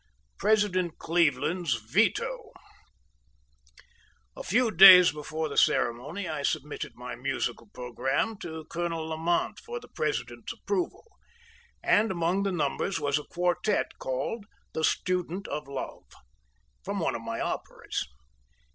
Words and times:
President 0.39 0.97
Cleveland's 0.97 1.75
Veto. 1.75 2.49
A 4.35 4.41
few 4.41 4.71
days 4.71 5.11
before 5.11 5.47
the 5.47 5.59
ceremony 5.59 6.27
I 6.27 6.41
submitted 6.41 6.95
my 6.95 7.15
musical 7.15 7.67
programme 7.71 8.35
to 8.39 8.65
Colonel 8.67 9.09
Lamont 9.09 9.59
for 9.59 9.79
the 9.79 9.89
President's 9.89 10.51
approval, 10.53 11.03
and 11.83 12.09
among 12.09 12.41
the 12.41 12.51
numbers 12.51 12.99
was 12.99 13.19
a 13.19 13.25
quartet 13.25 13.91
called 13.99 14.47
"The 14.73 14.83
Student 14.83 15.47
of 15.49 15.67
Love," 15.67 16.05
from 16.83 16.99
one 16.99 17.13
of 17.13 17.21
my 17.21 17.39
operas. 17.39 18.03